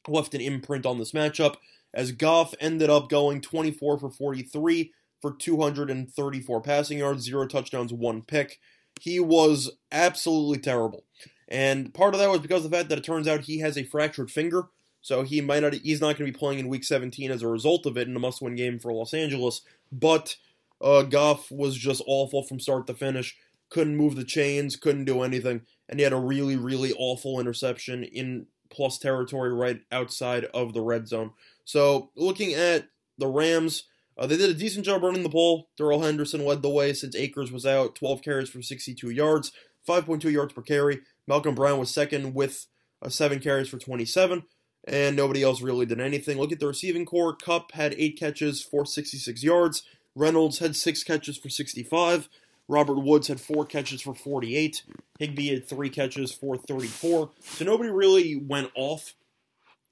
left 0.07 0.33
an 0.33 0.41
imprint 0.41 0.85
on 0.85 0.97
this 0.97 1.11
matchup 1.11 1.55
as 1.93 2.11
Goff 2.11 2.53
ended 2.59 2.89
up 2.89 3.09
going 3.09 3.41
24 3.41 3.99
for 3.99 4.09
43 4.09 4.91
for 5.21 5.33
234 5.33 6.61
passing 6.61 6.99
yards, 6.99 7.23
zero 7.23 7.45
touchdowns, 7.47 7.93
one 7.93 8.21
pick. 8.21 8.59
He 8.99 9.19
was 9.19 9.71
absolutely 9.91 10.59
terrible. 10.59 11.03
And 11.47 11.93
part 11.93 12.13
of 12.13 12.19
that 12.19 12.29
was 12.29 12.41
because 12.41 12.63
of 12.63 12.71
the 12.71 12.77
fact 12.77 12.89
that 12.89 12.97
it 12.97 13.03
turns 13.03 13.27
out 13.27 13.41
he 13.41 13.59
has 13.59 13.77
a 13.77 13.83
fractured 13.83 14.29
finger, 14.29 14.67
so 15.01 15.23
he 15.23 15.41
might 15.41 15.61
not 15.61 15.73
he's 15.73 16.01
not 16.01 16.17
going 16.17 16.27
to 16.27 16.31
be 16.31 16.37
playing 16.37 16.59
in 16.59 16.67
week 16.67 16.83
17 16.83 17.31
as 17.31 17.41
a 17.41 17.47
result 17.47 17.85
of 17.85 17.97
it 17.97 18.07
in 18.07 18.15
a 18.15 18.19
must-win 18.19 18.55
game 18.55 18.77
for 18.77 18.93
Los 18.93 19.13
Angeles, 19.13 19.61
but 19.91 20.35
uh, 20.81 21.03
Goff 21.03 21.51
was 21.51 21.75
just 21.75 22.03
awful 22.05 22.43
from 22.43 22.59
start 22.59 22.87
to 22.87 22.93
finish. 22.93 23.35
Couldn't 23.69 23.97
move 23.97 24.15
the 24.15 24.23
chains, 24.23 24.75
couldn't 24.75 25.05
do 25.05 25.21
anything, 25.21 25.61
and 25.87 25.99
he 25.99 26.03
had 26.03 26.13
a 26.13 26.19
really, 26.19 26.55
really 26.55 26.93
awful 26.93 27.39
interception 27.39 28.03
in 28.03 28.45
plus 28.69 28.97
territory 28.97 29.51
right 29.51 29.81
outside 29.91 30.45
of 30.45 30.73
the 30.73 30.81
red 30.81 31.07
zone. 31.07 31.31
So 31.65 32.11
looking 32.15 32.53
at 32.53 32.87
the 33.17 33.27
Rams, 33.27 33.83
uh, 34.19 34.27
they 34.27 34.35
did 34.35 34.49
a 34.49 34.53
decent 34.53 34.85
job 34.85 35.01
running 35.01 35.23
the 35.23 35.29
ball. 35.29 35.69
Darrell 35.77 36.01
Henderson 36.01 36.45
led 36.45 36.61
the 36.61 36.69
way 36.69 36.91
since 36.91 37.15
Akers 37.15 37.51
was 37.51 37.65
out, 37.65 37.95
12 37.95 38.21
carries 38.21 38.49
for 38.49 38.61
62 38.61 39.09
yards, 39.09 39.53
5.2 39.87 40.29
yards 40.29 40.51
per 40.51 40.61
carry. 40.61 40.99
Malcolm 41.25 41.55
Brown 41.55 41.79
was 41.79 41.89
second 41.89 42.33
with 42.33 42.67
uh, 43.01 43.07
7 43.07 43.39
carries 43.39 43.69
for 43.69 43.77
27, 43.77 44.43
and 44.85 45.15
nobody 45.15 45.41
else 45.41 45.61
really 45.61 45.85
did 45.85 46.01
anything. 46.01 46.37
Look 46.37 46.51
at 46.51 46.59
the 46.59 46.67
receiving 46.67 47.05
core. 47.05 47.33
Kupp 47.33 47.71
had 47.71 47.95
8 47.97 48.19
catches 48.19 48.61
for 48.61 48.85
66 48.85 49.41
yards. 49.41 49.83
Reynolds 50.15 50.59
had 50.59 50.75
6 50.75 51.03
catches 51.03 51.37
for 51.37 51.47
65. 51.47 52.27
Robert 52.67 52.99
Woods 52.99 53.29
had 53.29 53.41
four 53.41 53.65
catches 53.65 54.01
for 54.01 54.13
48. 54.13 54.83
Higbee 55.17 55.49
had 55.49 55.67
three 55.67 55.89
catches 55.89 56.31
for 56.31 56.55
34. 56.55 57.31
So 57.39 57.65
nobody 57.65 57.89
really 57.89 58.35
went 58.35 58.69
off, 58.75 59.15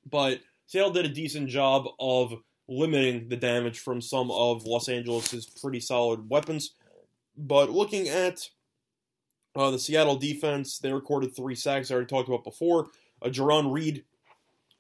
but 0.08 0.42
Sale 0.68 0.92
did 0.92 1.06
a 1.06 1.10
decent 1.10 1.50
job 1.50 1.86
of 2.00 2.36
limiting 2.70 3.30
the 3.30 3.38
damage 3.38 3.80
from 3.80 4.02
some 4.02 4.30
of 4.32 4.66
Los 4.66 4.90
Angeles's 4.90 5.46
pretty 5.46 5.80
solid 5.80 6.30
weapons. 6.30 6.74
But 7.38 7.70
looking 7.70 8.10
at 8.10 8.50
uh, 9.56 9.72
the 9.72 9.80
Seattle 9.80 10.18
defense, 10.18 10.80
they 10.80 10.92
recorded 10.92 11.36
three 11.36 11.56
sacks. 11.56 11.90
I 11.90 11.96
already 11.96 12.08
talked 12.08 12.28
about 12.28 12.44
before. 12.44 12.90
Uh, 13.22 13.30
Jarran 13.30 13.72
Reed 13.72 14.04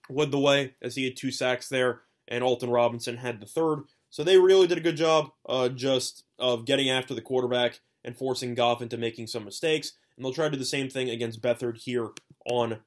led 0.09 0.31
the 0.31 0.39
way 0.39 0.73
as 0.81 0.95
he 0.95 1.05
had 1.05 1.15
two 1.17 1.31
sacks 1.31 1.69
there, 1.69 2.01
and 2.27 2.43
Alton 2.43 2.69
Robinson 2.69 3.17
had 3.17 3.39
the 3.39 3.45
third. 3.45 3.83
So 4.09 4.23
they 4.23 4.37
really 4.37 4.67
did 4.67 4.77
a 4.77 4.81
good 4.81 4.97
job 4.97 5.31
uh, 5.47 5.69
just 5.69 6.23
of 6.39 6.65
getting 6.65 6.89
after 6.89 7.13
the 7.13 7.21
quarterback 7.21 7.79
and 8.03 8.17
forcing 8.17 8.55
Goff 8.55 8.81
into 8.81 8.97
making 8.97 9.27
some 9.27 9.45
mistakes. 9.45 9.93
And 10.15 10.25
they'll 10.25 10.33
try 10.33 10.45
to 10.45 10.51
do 10.51 10.57
the 10.57 10.65
same 10.65 10.89
thing 10.89 11.09
against 11.09 11.41
Beathard 11.41 11.77
here 11.77 12.09
on 12.49 12.79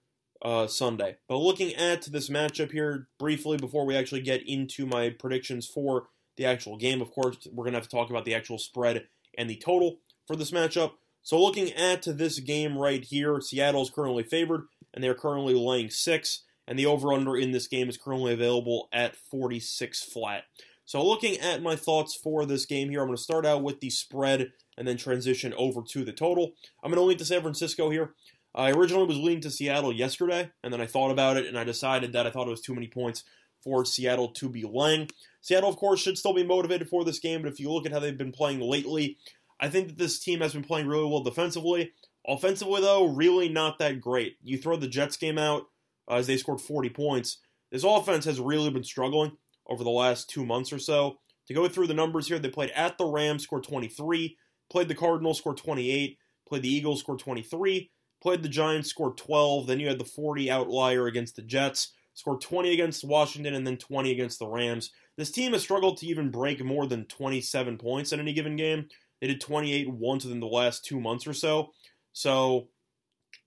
uh, 0.42 0.66
Sunday. 0.66 1.16
But 1.28 1.38
looking 1.38 1.75
at 1.75 2.02
this 2.02 2.28
matchup 2.28 2.73
here 2.73 3.09
briefly 3.18 3.56
before 3.56 3.87
we 3.87 3.97
actually 3.97 4.23
get 4.23 4.47
into 4.47 4.87
my 4.87 5.11
predictions 5.11 5.66
for 5.66 6.09
the 6.37 6.44
actual 6.44 6.76
game, 6.76 7.00
of 7.00 7.11
course, 7.11 7.37
we're 7.52 7.64
going 7.64 7.73
to 7.73 7.78
have 7.78 7.88
to 7.88 7.97
talk 7.97 8.11
about 8.11 8.25
the 8.25 8.35
actual 8.35 8.59
spread 8.59 9.06
and 9.37 9.49
the 9.49 9.56
total 9.56 9.99
for 10.26 10.37
this 10.37 10.50
matchup. 10.50 10.92
So 11.23 11.40
looking 11.40 11.73
at 11.73 12.02
this 12.02 12.38
game 12.38 12.78
right 12.78 13.04
here, 13.04 13.40
Seattle 13.40 13.82
is 13.82 13.90
currently 13.90 14.23
favored, 14.23 14.62
and 14.94 15.04
they're 15.04 15.14
currently 15.14 15.54
laying 15.54 15.90
six, 15.90 16.44
and 16.66 16.78
the 16.78 16.87
over-under 16.87 17.37
in 17.37 17.52
this 17.52 17.68
game 17.68 17.88
is 17.88 17.99
currently 17.99 18.32
available 18.32 18.88
at 18.92 19.16
46 19.16 20.02
flat. 20.02 20.44
So 20.87 21.06
looking 21.06 21.38
at 21.38 21.62
my 21.62 21.76
thoughts 21.76 22.16
for 22.16 22.44
this 22.44 22.66
game 22.66 22.90
here, 22.90 23.00
I'm 23.00 23.06
going 23.06 23.16
to 23.16 23.23
start 23.23 23.47
out 23.47 23.62
with 23.62 23.80
the 23.80 23.90
spread 23.90 24.52
and 24.76 24.88
then 24.88 24.97
transition 24.97 25.54
over 25.54 25.82
to 25.90 26.04
the 26.04 26.12
total. 26.12 26.54
I'm 26.82 26.90
going 26.90 27.00
to 27.00 27.04
lean 27.06 27.18
to 27.18 27.25
San 27.25 27.42
Francisco 27.42 27.90
here. 27.90 28.14
I 28.54 28.71
originally 28.73 29.07
was 29.07 29.19
leaning 29.19 29.42
to 29.42 29.50
Seattle 29.50 29.92
yesterday, 29.92 30.50
and 30.62 30.73
then 30.73 30.80
I 30.80 30.87
thought 30.87 31.11
about 31.11 31.37
it, 31.37 31.47
and 31.47 31.59
I 31.59 31.64
decided 31.64 32.12
that 32.12 32.26
I 32.26 32.30
thought 32.30 32.49
it 32.49 32.50
was 32.50 32.61
too 32.61 32.75
many 32.75 32.88
points 32.88 33.23
for 33.62 33.85
Seattle 33.85 34.28
to 34.28 34.49
be 34.49 34.64
laying. 34.64 35.09
Seattle, 35.40 35.71
of 35.71 35.76
course, 35.76 36.00
should 36.00 36.19
still 36.19 36.35
be 36.35 36.45
motivated 36.45 36.88
for 36.88 37.04
this 37.04 37.19
game, 37.19 37.42
but 37.42 37.52
if 37.52 37.61
you 37.61 37.71
look 37.71 37.87
at 37.87 37.92
how 37.92 38.00
they've 38.00 38.16
been 38.16 38.33
playing 38.33 38.61
lately, 38.61 39.19
I 39.61 39.69
think 39.69 39.88
that 39.88 39.99
this 39.99 40.19
team 40.19 40.40
has 40.40 40.52
been 40.52 40.64
playing 40.64 40.87
really 40.87 41.09
well 41.09 41.23
defensively. 41.23 41.92
Offensively, 42.26 42.80
though, 42.80 43.07
really 43.07 43.49
not 43.49 43.78
that 43.78 44.00
great. 44.00 44.37
You 44.42 44.59
throw 44.59 44.76
the 44.76 44.88
Jets 44.88 45.16
game 45.16 45.38
out 45.38 45.66
uh, 46.11 46.16
as 46.16 46.26
they 46.26 46.37
scored 46.37 46.61
40 46.61 46.90
points. 46.90 47.38
This 47.71 47.85
offense 47.85 48.25
has 48.25 48.40
really 48.40 48.71
been 48.71 48.85
struggling 48.85 49.37
over 49.66 49.85
the 49.85 49.90
last 49.90 50.28
two 50.28 50.45
months 50.45 50.73
or 50.73 50.78
so. 50.78 51.19
To 51.47 51.54
go 51.54 51.69
through 51.69 51.87
the 51.87 51.95
numbers 51.95 52.28
here, 52.28 52.38
they 52.38 52.49
played 52.49 52.71
at 52.71 52.99
the 52.99 53.07
Rams, 53.07 53.45
scored 53.45 53.64
23, 53.64 54.37
played 54.71 54.88
the 54.88 54.95
Cardinals, 54.95 55.38
scored 55.38 55.57
28, 55.57 56.19
played 56.49 56.62
the 56.62 56.69
Eagles, 56.69 57.00
scored 57.00 57.19
23, 57.19 57.90
played 58.21 58.43
the 58.43 58.49
Giants, 58.49 58.91
scored 58.91 59.17
12. 59.17 59.67
Then 59.67 59.81
you 59.81 59.89
had 59.89 59.99
the 59.99 60.05
40 60.05 60.50
outlier 60.50 61.07
against 61.07 61.37
the 61.37 61.43
Jets, 61.43 61.93
scored 62.15 62.41
20 62.41 62.73
against 62.73 63.05
Washington, 63.05 63.55
and 63.55 63.67
then 63.67 63.77
20 63.77 64.12
against 64.12 64.39
the 64.39 64.47
Rams. 64.47 64.91
This 65.17 65.31
team 65.31 65.53
has 65.53 65.62
struggled 65.62 65.99
to 65.99 66.07
even 66.07 66.31
break 66.31 66.65
more 66.65 66.87
than 66.87 67.05
27 67.07 67.79
points 67.79 68.12
in 68.12 68.21
any 68.21 68.33
given 68.33 68.57
game. 68.57 68.89
They 69.21 69.27
did 69.27 69.41
28 69.41 69.91
once 69.91 70.25
within 70.25 70.41
the 70.41 70.47
last 70.47 70.85
two 70.85 71.00
months 71.00 71.27
or 71.27 71.35
so. 71.35 71.71
So 72.12 72.69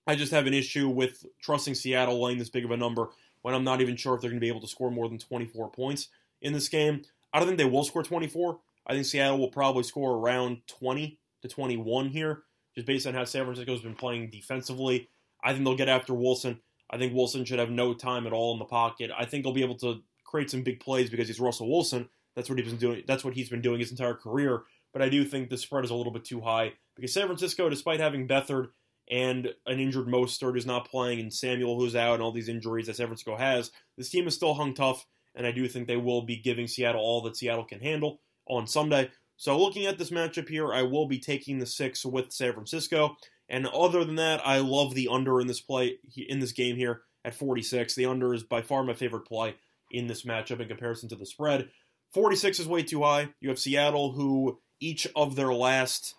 I 0.06 0.14
just 0.14 0.32
have 0.32 0.46
an 0.46 0.54
issue 0.54 0.88
with 0.88 1.24
trusting 1.40 1.74
Seattle 1.74 2.22
laying 2.22 2.38
this 2.38 2.50
big 2.50 2.64
of 2.64 2.70
a 2.70 2.76
number 2.76 3.08
when 3.42 3.54
I'm 3.54 3.64
not 3.64 3.80
even 3.80 3.96
sure 3.96 4.14
if 4.14 4.20
they're 4.20 4.30
going 4.30 4.40
to 4.40 4.44
be 4.44 4.48
able 4.48 4.60
to 4.60 4.68
score 4.68 4.90
more 4.90 5.08
than 5.08 5.18
24 5.18 5.70
points 5.70 6.08
in 6.40 6.52
this 6.52 6.68
game. 6.68 7.02
I 7.32 7.38
don't 7.38 7.48
think 7.48 7.58
they 7.58 7.64
will 7.64 7.84
score 7.84 8.02
24. 8.02 8.58
I 8.86 8.92
think 8.92 9.06
Seattle 9.06 9.38
will 9.38 9.50
probably 9.50 9.82
score 9.82 10.16
around 10.16 10.58
20 10.66 11.18
to 11.42 11.48
21 11.48 12.08
here, 12.08 12.42
just 12.74 12.86
based 12.86 13.06
on 13.06 13.14
how 13.14 13.24
San 13.24 13.44
Francisco's 13.44 13.82
been 13.82 13.94
playing 13.94 14.30
defensively. 14.30 15.08
I 15.42 15.52
think 15.52 15.64
they'll 15.64 15.76
get 15.76 15.88
after 15.88 16.14
Wilson. 16.14 16.60
I 16.90 16.98
think 16.98 17.14
Wilson 17.14 17.44
should 17.44 17.58
have 17.58 17.70
no 17.70 17.94
time 17.94 18.26
at 18.26 18.32
all 18.32 18.52
in 18.52 18.58
the 18.58 18.64
pocket. 18.64 19.10
I 19.16 19.24
think 19.24 19.44
he'll 19.44 19.54
be 19.54 19.62
able 19.62 19.78
to 19.78 20.00
create 20.24 20.50
some 20.50 20.62
big 20.62 20.80
plays 20.80 21.10
because 21.10 21.28
he's 21.28 21.40
Russell 21.40 21.70
Wilson. 21.70 22.08
That's 22.34 22.48
what 22.48 22.58
he's 22.58 22.68
been 22.68 22.78
doing. 22.78 23.02
That's 23.06 23.24
what 23.24 23.34
he's 23.34 23.48
been 23.48 23.62
doing 23.62 23.80
his 23.80 23.90
entire 23.90 24.14
career. 24.14 24.62
But 24.92 25.02
I 25.02 25.08
do 25.08 25.24
think 25.24 25.48
the 25.48 25.58
spread 25.58 25.84
is 25.84 25.90
a 25.90 25.94
little 25.94 26.12
bit 26.12 26.24
too 26.24 26.40
high 26.40 26.72
because 26.96 27.12
San 27.12 27.26
Francisco, 27.26 27.68
despite 27.68 28.00
having 28.00 28.28
Beathard 28.28 28.68
and 29.10 29.48
an 29.66 29.80
injured 29.80 30.06
Mostert 30.06 30.54
who's 30.54 30.66
not 30.66 30.88
playing, 30.88 31.20
and 31.20 31.32
Samuel 31.32 31.78
who's 31.78 31.96
out, 31.96 32.14
and 32.14 32.22
all 32.22 32.32
these 32.32 32.48
injuries 32.48 32.86
that 32.86 32.96
San 32.96 33.06
Francisco 33.06 33.36
has, 33.36 33.70
this 33.98 34.08
team 34.08 34.26
is 34.26 34.34
still 34.34 34.54
hung 34.54 34.72
tough, 34.72 35.04
and 35.34 35.46
I 35.46 35.52
do 35.52 35.68
think 35.68 35.86
they 35.86 35.96
will 35.96 36.22
be 36.22 36.36
giving 36.36 36.66
Seattle 36.66 37.00
all 37.00 37.20
that 37.22 37.36
Seattle 37.36 37.64
can 37.64 37.80
handle 37.80 38.20
on 38.46 38.66
Sunday. 38.66 39.10
So 39.36 39.58
looking 39.58 39.86
at 39.86 39.98
this 39.98 40.10
matchup 40.10 40.48
here, 40.48 40.72
I 40.72 40.82
will 40.82 41.06
be 41.06 41.18
taking 41.18 41.58
the 41.58 41.66
six 41.66 42.04
with 42.04 42.32
San 42.32 42.52
Francisco. 42.52 43.16
And 43.48 43.66
other 43.66 44.04
than 44.04 44.16
that, 44.16 44.46
I 44.46 44.58
love 44.58 44.94
the 44.94 45.08
under 45.10 45.40
in 45.40 45.46
this 45.46 45.60
play 45.60 45.98
in 46.16 46.40
this 46.40 46.52
game 46.52 46.76
here 46.76 47.02
at 47.24 47.34
46. 47.34 47.94
The 47.94 48.06
under 48.06 48.32
is 48.32 48.42
by 48.42 48.62
far 48.62 48.84
my 48.84 48.94
favorite 48.94 49.26
play 49.26 49.56
in 49.90 50.06
this 50.06 50.24
matchup 50.24 50.60
in 50.60 50.68
comparison 50.68 51.08
to 51.10 51.16
the 51.16 51.26
spread. 51.26 51.68
46 52.12 52.60
is 52.60 52.68
way 52.68 52.82
too 52.82 53.02
high. 53.02 53.30
You 53.40 53.48
have 53.48 53.58
Seattle, 53.58 54.12
who 54.12 54.60
each 54.80 55.06
of 55.16 55.34
their 55.36 55.52
last, 55.52 56.14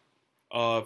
uh, 0.52 0.82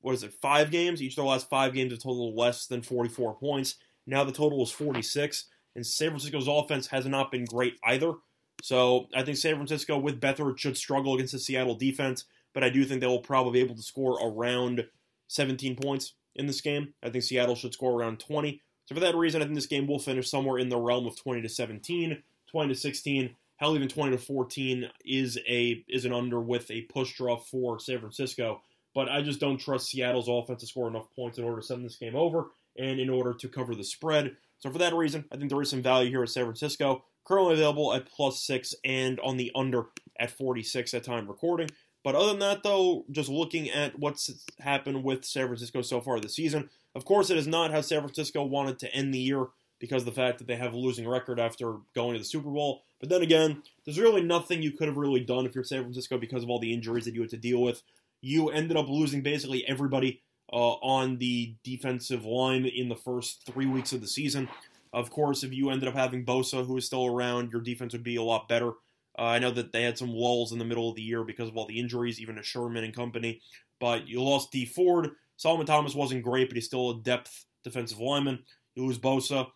what 0.00 0.14
is 0.14 0.22
it, 0.22 0.34
five 0.40 0.70
games? 0.70 1.02
Each 1.02 1.12
of 1.12 1.16
their 1.16 1.24
last 1.24 1.48
five 1.48 1.74
games 1.74 1.92
have 1.92 2.00
total 2.00 2.34
less 2.34 2.66
than 2.66 2.82
44 2.82 3.34
points. 3.34 3.76
Now 4.06 4.22
the 4.24 4.32
total 4.32 4.62
is 4.62 4.70
46, 4.70 5.46
and 5.74 5.84
San 5.84 6.10
Francisco's 6.10 6.46
offense 6.48 6.86
has 6.88 7.06
not 7.06 7.32
been 7.32 7.44
great 7.44 7.74
either. 7.84 8.14
So 8.62 9.08
I 9.14 9.22
think 9.22 9.36
San 9.36 9.56
Francisco 9.56 9.98
with 9.98 10.20
Beathard 10.20 10.58
should 10.58 10.76
struggle 10.76 11.14
against 11.14 11.32
the 11.32 11.38
Seattle 11.38 11.74
defense, 11.74 12.24
but 12.54 12.64
I 12.64 12.70
do 12.70 12.84
think 12.84 13.00
they 13.00 13.06
will 13.06 13.20
probably 13.20 13.52
be 13.52 13.64
able 13.64 13.76
to 13.76 13.82
score 13.82 14.18
around 14.26 14.86
17 15.28 15.76
points 15.76 16.14
in 16.34 16.46
this 16.46 16.60
game. 16.60 16.94
I 17.02 17.10
think 17.10 17.24
Seattle 17.24 17.54
should 17.54 17.74
score 17.74 17.92
around 17.92 18.20
20. 18.20 18.62
So 18.86 18.94
for 18.94 19.00
that 19.00 19.16
reason, 19.16 19.42
I 19.42 19.44
think 19.44 19.56
this 19.56 19.66
game 19.66 19.86
will 19.86 19.98
finish 19.98 20.30
somewhere 20.30 20.58
in 20.58 20.68
the 20.68 20.78
realm 20.78 21.06
of 21.06 21.16
20 21.16 21.42
to 21.42 21.48
17, 21.48 22.22
20 22.50 22.68
to 22.68 22.78
16 22.78 23.36
hell, 23.56 23.74
even 23.74 23.88
20 23.88 24.12
to 24.12 24.18
14 24.18 24.88
is 25.04 25.38
a 25.48 25.84
is 25.88 26.04
an 26.04 26.12
under 26.12 26.40
with 26.40 26.70
a 26.70 26.82
push 26.82 27.14
draw 27.16 27.36
for 27.36 27.78
San 27.78 27.98
Francisco. 27.98 28.62
But 28.94 29.08
I 29.10 29.20
just 29.20 29.40
don't 29.40 29.58
trust 29.58 29.90
Seattle's 29.90 30.28
offense 30.28 30.60
to 30.60 30.66
score 30.66 30.88
enough 30.88 31.12
points 31.14 31.36
in 31.36 31.44
order 31.44 31.60
to 31.60 31.66
send 31.66 31.84
this 31.84 31.96
game 31.96 32.16
over 32.16 32.46
and 32.78 32.98
in 32.98 33.10
order 33.10 33.34
to 33.34 33.48
cover 33.48 33.74
the 33.74 33.84
spread. 33.84 34.36
So 34.58 34.70
for 34.70 34.78
that 34.78 34.94
reason, 34.94 35.26
I 35.30 35.36
think 35.36 35.50
there 35.50 35.60
is 35.60 35.68
some 35.68 35.82
value 35.82 36.08
here 36.08 36.22
at 36.22 36.30
San 36.30 36.44
Francisco. 36.44 37.04
Currently 37.26 37.54
available 37.54 37.92
at 37.92 38.06
plus 38.06 38.42
six 38.42 38.74
and 38.84 39.18
on 39.20 39.36
the 39.36 39.50
under 39.54 39.86
at 40.18 40.30
46 40.30 40.94
at 40.94 41.04
time 41.04 41.26
recording. 41.26 41.68
But 42.04 42.14
other 42.14 42.28
than 42.28 42.38
that, 42.38 42.62
though, 42.62 43.04
just 43.10 43.28
looking 43.28 43.68
at 43.68 43.98
what's 43.98 44.30
happened 44.60 45.02
with 45.02 45.24
San 45.24 45.46
Francisco 45.46 45.82
so 45.82 46.00
far 46.00 46.20
this 46.20 46.36
season, 46.36 46.70
of 46.94 47.04
course, 47.04 47.30
it 47.30 47.36
is 47.36 47.48
not 47.48 47.72
how 47.72 47.80
San 47.80 48.00
Francisco 48.00 48.44
wanted 48.44 48.78
to 48.78 48.94
end 48.94 49.12
the 49.12 49.18
year 49.18 49.46
because 49.78 50.02
of 50.02 50.06
the 50.06 50.12
fact 50.12 50.38
that 50.38 50.46
they 50.46 50.56
have 50.56 50.72
a 50.72 50.78
losing 50.78 51.08
record 51.08 51.40
after 51.40 51.78
going 51.94 52.12
to 52.12 52.18
the 52.18 52.24
Super 52.24 52.48
Bowl. 52.48 52.84
But 53.00 53.08
then 53.08 53.22
again, 53.22 53.62
there's 53.84 53.98
really 53.98 54.22
nothing 54.22 54.62
you 54.62 54.70
could 54.70 54.88
have 54.88 54.96
really 54.96 55.20
done 55.20 55.46
if 55.46 55.54
you're 55.54 55.64
San 55.64 55.82
Francisco 55.82 56.16
because 56.16 56.42
of 56.42 56.48
all 56.48 56.60
the 56.60 56.72
injuries 56.72 57.04
that 57.04 57.14
you 57.14 57.20
had 57.20 57.30
to 57.30 57.36
deal 57.36 57.60
with. 57.60 57.82
You 58.20 58.50
ended 58.50 58.76
up 58.76 58.88
losing 58.88 59.22
basically 59.22 59.66
everybody 59.66 60.22
uh, 60.52 60.74
on 60.74 61.18
the 61.18 61.54
defensive 61.64 62.24
line 62.24 62.64
in 62.66 62.88
the 62.88 62.96
first 62.96 63.44
three 63.44 63.66
weeks 63.66 63.92
of 63.92 64.00
the 64.00 64.06
season. 64.06 64.48
Of 64.92 65.10
course, 65.10 65.42
if 65.42 65.52
you 65.52 65.70
ended 65.70 65.88
up 65.88 65.94
having 65.94 66.24
Bosa, 66.24 66.66
who 66.66 66.76
is 66.76 66.86
still 66.86 67.06
around, 67.06 67.52
your 67.52 67.60
defense 67.60 67.92
would 67.92 68.04
be 68.04 68.16
a 68.16 68.22
lot 68.22 68.48
better. 68.48 68.72
Uh, 69.18 69.22
I 69.22 69.38
know 69.38 69.50
that 69.50 69.72
they 69.72 69.82
had 69.82 69.98
some 69.98 70.10
lulls 70.10 70.52
in 70.52 70.58
the 70.58 70.64
middle 70.64 70.88
of 70.88 70.96
the 70.96 71.02
year 71.02 71.24
because 71.24 71.48
of 71.48 71.56
all 71.56 71.66
the 71.66 71.80
injuries, 71.80 72.20
even 72.20 72.36
to 72.36 72.42
Sherman 72.42 72.84
and 72.84 72.94
company. 72.94 73.40
But 73.80 74.08
you 74.08 74.22
lost 74.22 74.52
Dee 74.52 74.66
Ford. 74.66 75.10
Solomon 75.36 75.66
Thomas 75.66 75.94
wasn't 75.94 76.22
great, 76.22 76.48
but 76.48 76.56
he's 76.56 76.66
still 76.66 76.90
a 76.90 77.00
depth 77.00 77.44
defensive 77.64 77.98
lineman. 77.98 78.40
You 78.74 78.84
lose 78.84 78.98
Bosa 78.98 79.48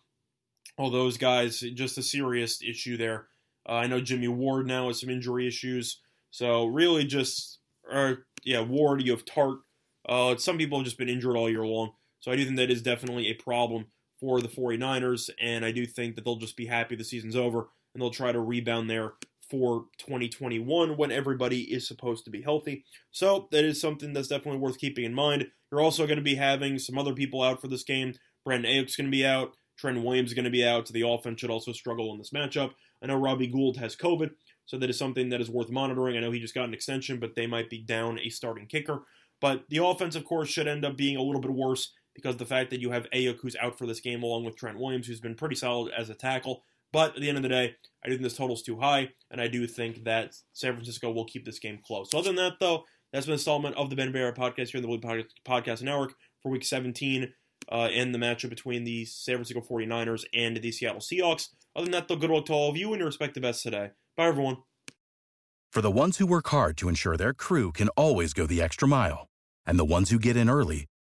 all 0.77 0.89
those 0.89 1.17
guys. 1.17 1.59
Just 1.59 1.97
a 1.97 2.03
serious 2.03 2.61
issue 2.61 2.97
there. 2.97 3.27
Uh, 3.67 3.73
I 3.73 3.87
know 3.87 4.01
Jimmy 4.01 4.27
Ward 4.27 4.67
now 4.67 4.87
has 4.87 4.99
some 4.99 5.09
injury 5.09 5.47
issues. 5.47 5.99
So 6.31 6.65
really 6.65 7.05
just, 7.05 7.59
yeah, 8.43 8.61
Ward, 8.61 9.01
you 9.01 9.11
have 9.11 9.25
Tartt. 9.25 9.59
Uh, 10.07 10.35
some 10.37 10.57
people 10.57 10.79
have 10.79 10.85
just 10.85 10.97
been 10.97 11.09
injured 11.09 11.35
all 11.35 11.49
year 11.49 11.65
long. 11.65 11.91
So 12.19 12.31
I 12.31 12.35
do 12.35 12.45
think 12.45 12.57
that 12.57 12.71
is 12.71 12.81
definitely 12.81 13.27
a 13.27 13.33
problem 13.33 13.87
for 14.21 14.39
the 14.39 14.47
49ers. 14.47 15.29
And 15.41 15.65
I 15.65 15.71
do 15.71 15.85
think 15.85 16.15
that 16.15 16.23
they'll 16.23 16.37
just 16.37 16.55
be 16.55 16.67
happy 16.67 16.95
the 16.95 17.03
season's 17.03 17.35
over 17.35 17.67
and 17.93 18.01
they'll 18.01 18.11
try 18.11 18.31
to 18.31 18.39
rebound 18.39 18.89
there 18.89 19.13
for 19.49 19.87
2021 19.97 20.95
when 20.95 21.11
everybody 21.11 21.63
is 21.63 21.85
supposed 21.85 22.23
to 22.23 22.31
be 22.31 22.41
healthy. 22.41 22.85
So 23.11 23.49
that 23.51 23.65
is 23.65 23.81
something 23.81 24.13
that's 24.13 24.29
definitely 24.29 24.61
worth 24.61 24.77
keeping 24.77 25.03
in 25.03 25.13
mind. 25.13 25.47
You're 25.69 25.81
also 25.81 26.05
going 26.05 26.19
to 26.19 26.23
be 26.23 26.35
having 26.35 26.79
some 26.79 26.97
other 26.97 27.13
people 27.13 27.41
out 27.41 27.59
for 27.59 27.67
this 27.67 27.83
game. 27.83 28.13
Brandon 28.45 28.71
Aiyuk's 28.71 28.95
going 28.95 29.07
to 29.07 29.11
be 29.11 29.25
out. 29.25 29.55
Trent 29.77 30.03
Williams 30.03 30.29
is 30.29 30.35
going 30.35 30.45
to 30.45 30.51
be 30.51 30.65
out, 30.65 30.87
so 30.87 30.93
the 30.93 31.07
offense 31.07 31.41
should 31.41 31.49
also 31.49 31.71
struggle 31.71 32.11
in 32.11 32.19
this 32.19 32.29
matchup. 32.29 32.71
I 33.01 33.07
know 33.07 33.15
Robbie 33.15 33.47
Gould 33.47 33.77
has 33.77 33.95
COVID, 33.95 34.29
so 34.65 34.77
that 34.77 34.89
is 34.89 34.97
something 34.97 35.29
that 35.29 35.41
is 35.41 35.49
worth 35.49 35.71
monitoring. 35.71 36.15
I 36.15 36.19
know 36.19 36.31
he 36.31 36.39
just 36.39 36.53
got 36.53 36.67
an 36.67 36.73
extension, 36.73 37.19
but 37.19 37.35
they 37.35 37.47
might 37.47 37.69
be 37.69 37.79
down 37.79 38.19
a 38.19 38.29
starting 38.29 38.67
kicker. 38.67 39.01
But 39.39 39.63
the 39.69 39.83
offense, 39.83 40.15
of 40.15 40.23
course, 40.23 40.49
should 40.49 40.67
end 40.67 40.85
up 40.85 40.95
being 40.95 41.17
a 41.17 41.21
little 41.21 41.41
bit 41.41 41.51
worse 41.51 41.91
because 42.13 42.37
the 42.37 42.45
fact 42.45 42.69
that 42.69 42.81
you 42.81 42.91
have 42.91 43.09
Aiyuk 43.11 43.39
who's 43.41 43.55
out 43.55 43.77
for 43.77 43.85
this 43.85 43.99
game 43.99 44.23
along 44.23 44.45
with 44.45 44.57
Trent 44.57 44.79
Williams, 44.79 45.07
who's 45.07 45.21
been 45.21 45.35
pretty 45.35 45.55
solid 45.55 45.93
as 45.97 46.09
a 46.09 46.15
tackle. 46.15 46.63
But 46.93 47.15
at 47.15 47.21
the 47.21 47.29
end 47.29 47.37
of 47.37 47.43
the 47.43 47.49
day, 47.49 47.75
I 48.03 48.07
do 48.07 48.15
think 48.15 48.23
this 48.23 48.35
total's 48.35 48.63
too 48.63 48.79
high, 48.79 49.09
and 49.29 49.39
I 49.39 49.47
do 49.47 49.65
think 49.65 50.03
that 50.03 50.35
San 50.53 50.73
Francisco 50.73 51.11
will 51.11 51.25
keep 51.25 51.45
this 51.45 51.59
game 51.59 51.79
close. 51.85 52.11
So 52.11 52.19
other 52.19 52.29
than 52.29 52.35
that, 52.37 52.53
though, 52.59 52.83
That's 53.13 53.25
been 53.25 53.33
an 53.33 53.35
installment 53.35 53.75
of 53.75 53.89
the 53.89 53.95
Ben 53.95 54.11
Barrett 54.11 54.35
podcast 54.35 54.69
here 54.69 54.81
in 54.81 54.81
the 54.81 54.87
Bleav 54.87 55.25
Podcast 55.45 55.81
Network 55.81 56.15
for 56.41 56.51
Week 56.51 56.65
17 56.65 57.33
uh, 57.71 57.75
and 57.75 58.13
the 58.13 58.19
matchup 58.19 58.49
between 58.49 58.83
the 58.83 59.05
San 59.05 59.35
Francisco 59.35 59.61
49ers 59.61 60.23
and 60.33 60.57
the 60.57 60.71
Seattle 60.71 60.99
Seahawks. 60.99 61.49
Other 61.75 61.85
than 61.85 61.91
that, 61.91 62.07
though, 62.07 62.15
good 62.15 62.29
luck 62.29 62.45
to 62.45 62.53
all 62.53 62.69
of 62.69 62.77
you 62.77 62.91
and 62.91 62.99
your 62.99 63.07
respective 63.07 63.43
best 63.43 63.63
today. 63.63 63.91
Bye, 64.17 64.27
everyone. 64.27 64.57
For 65.71 65.81
the 65.81 65.91
ones 65.91 66.17
who 66.17 66.25
work 66.25 66.47
hard 66.49 66.75
to 66.77 66.89
ensure 66.89 67.15
their 67.15 67.33
crew 67.33 67.71
can 67.71 67.87
always 67.89 68.33
go 68.33 68.45
the 68.45 68.61
extra 68.61 68.87
mile, 68.87 69.27
and 69.65 69.79
the 69.79 69.85
ones 69.85 70.09
who 70.09 70.19
get 70.19 70.35
in 70.35 70.49
early 70.49 70.87